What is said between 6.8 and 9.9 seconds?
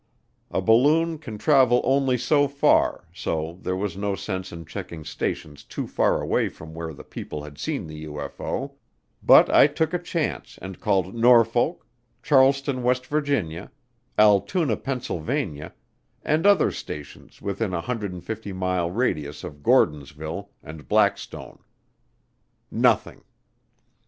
the people had seen the UFO, but I